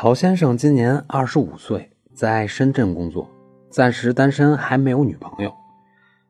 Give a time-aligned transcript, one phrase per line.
[0.00, 3.28] 曹先生今年二十五岁，在深圳工作，
[3.68, 5.52] 暂时单身，还没有女朋友。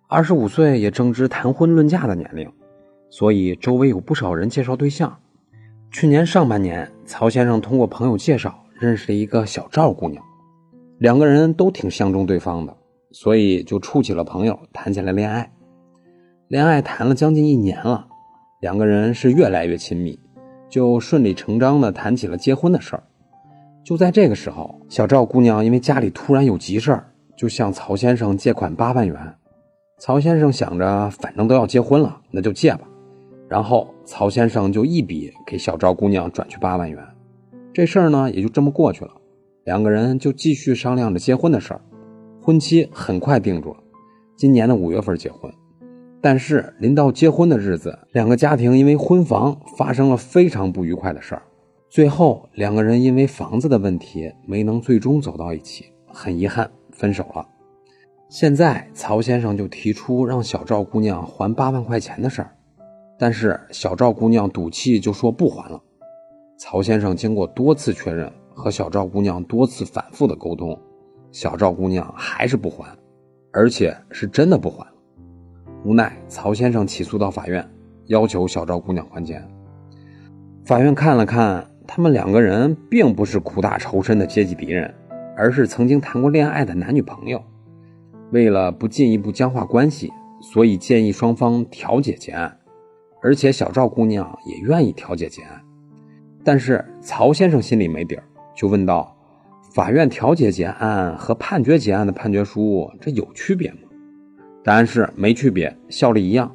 [0.09, 2.51] 二十五岁也正值谈婚论嫁的年龄，
[3.11, 5.15] 所以周围有不少人介绍对象。
[5.91, 10.25] 去年上半年，曹先生通过朋友介绍认识了一个小赵姑娘，
[10.97, 12.75] 两个人都挺相中对方的，
[13.13, 15.53] 所以就处起了朋友，谈起了恋爱。
[16.49, 18.09] 恋爱谈了将近一年了，
[18.63, 20.19] 两个人是越来越亲密，
[20.71, 23.03] 就顺理成章的谈起了结婚的事儿。
[23.89, 29.17] 就在这个时候，小赵姑娘因为家里突然有急事儿，就向曹先生借款八万元。
[29.99, 32.83] 曹先生想着，反正都要结婚了，那就借吧。
[33.49, 37.03] 然后曹先生就一笔给小赵姑娘转去八万元，
[37.73, 39.11] 这事儿呢也就这么过去了。
[39.65, 41.81] 两个人就继续商量着结婚的事儿，
[42.43, 43.79] 婚期很快定住了，
[44.37, 45.51] 今年的五月份结婚。
[46.21, 51.43] 但是临到结婚的日子，两个家庭因为婚房发生了非常不愉快的事儿。
[51.91, 57.49] 最后，两个人因为房子的问题没能最终走到一起，很遗憾分手了。
[58.29, 62.55] 现在，曹先生就提出让小赵姑娘还八万块钱的事儿，
[63.19, 65.83] 但是小赵姑娘赌气就说不还了。
[66.59, 70.79] 曹先生经过多次确认和小赵姑娘多次反复的沟通，
[71.33, 72.87] 小赵姑娘还是不还，
[73.51, 74.87] 而且是真的不还。
[75.87, 77.67] 无奈，曹先生起诉到法院，
[78.09, 79.43] 要求小赵姑娘还钱。
[80.67, 81.67] 法院看了看。
[81.91, 84.95] 他们两个人并不是苦大仇深的阶级敌人，
[85.35, 87.43] 而是曾经谈过恋爱的男女朋友。
[88.31, 92.55] 为了不进一步僵化关系，所以建议双方调解结案，
[93.23, 95.59] 而且小赵姑娘也愿意调解结案。
[96.45, 98.23] 但是曹先生心里没底儿，
[98.55, 99.17] 就问道
[99.73, 103.79] ：“法院调解结案和判决结案的判决书，这有区别吗？”
[104.63, 106.55] 答案是没区别，效力一样。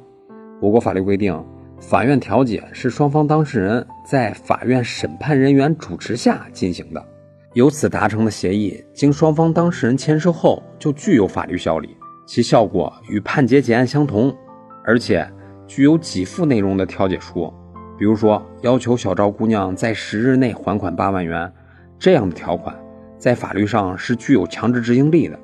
[0.62, 1.44] 我国法律规定。
[1.86, 7.06] 法院调解是双方当事人在法院审判人员主持下进行的，
[7.52, 11.94] 由此达成的协议，经双方当事人签收后就具有法律效力，
[12.26, 14.34] 其效果与判决结案相同，
[14.82, 15.30] 而且
[15.66, 17.52] 具有给付内容的调解书，
[17.98, 21.52] 比如说要求小赵姑娘在十日内还款八万元，
[21.98, 22.74] 这样的条款
[23.18, 25.38] 在法律上是具有强制执行力的。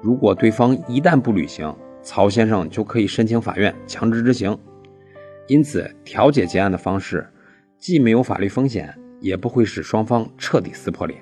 [0.00, 4.56] 如果对方一旦不履行，曹先生就可以申请法院强制执行。
[5.46, 7.26] 因此，调解结案的方式
[7.78, 11.20] 既没有法律风险，也不会使双方彻底撕破脸，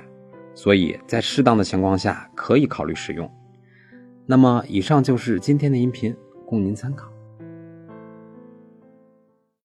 [0.54, 3.30] 所以在适当的情况下可以考虑使用。
[4.24, 6.16] 那么，以上就是今天的音频，
[6.46, 7.11] 供您参考。